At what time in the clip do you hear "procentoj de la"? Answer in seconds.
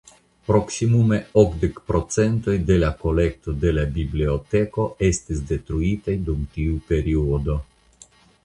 1.91-2.89